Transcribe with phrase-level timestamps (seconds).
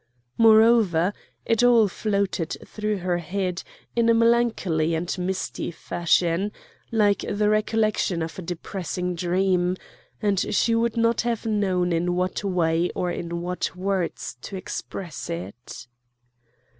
[0.35, 1.13] Moreover,
[1.45, 3.61] it all floated through her head
[3.95, 6.51] in a melancholy and misty fashion,
[6.91, 9.77] like the recollection of a depressing dream;
[10.19, 15.29] and she would not have known in what way or in what words to express
[15.29, 15.85] it.